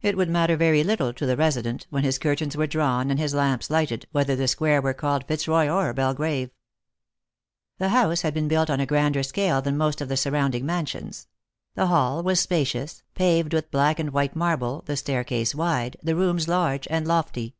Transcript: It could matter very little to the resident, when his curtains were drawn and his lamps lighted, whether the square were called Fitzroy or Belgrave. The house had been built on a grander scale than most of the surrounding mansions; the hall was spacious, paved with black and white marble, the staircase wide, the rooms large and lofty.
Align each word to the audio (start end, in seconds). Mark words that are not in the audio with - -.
It 0.00 0.16
could 0.16 0.30
matter 0.30 0.56
very 0.56 0.82
little 0.82 1.12
to 1.12 1.26
the 1.26 1.36
resident, 1.36 1.86
when 1.90 2.04
his 2.04 2.18
curtains 2.18 2.56
were 2.56 2.66
drawn 2.66 3.10
and 3.10 3.20
his 3.20 3.34
lamps 3.34 3.68
lighted, 3.68 4.06
whether 4.10 4.34
the 4.34 4.48
square 4.48 4.80
were 4.80 4.94
called 4.94 5.26
Fitzroy 5.28 5.68
or 5.68 5.92
Belgrave. 5.92 6.48
The 7.76 7.90
house 7.90 8.22
had 8.22 8.32
been 8.32 8.48
built 8.48 8.70
on 8.70 8.80
a 8.80 8.86
grander 8.86 9.22
scale 9.22 9.60
than 9.60 9.76
most 9.76 10.00
of 10.00 10.08
the 10.08 10.16
surrounding 10.16 10.64
mansions; 10.64 11.28
the 11.74 11.88
hall 11.88 12.22
was 12.22 12.40
spacious, 12.40 13.02
paved 13.14 13.52
with 13.52 13.70
black 13.70 13.98
and 13.98 14.12
white 14.14 14.34
marble, 14.34 14.84
the 14.86 14.96
staircase 14.96 15.54
wide, 15.54 15.98
the 16.02 16.16
rooms 16.16 16.48
large 16.48 16.88
and 16.88 17.06
lofty. 17.06 17.54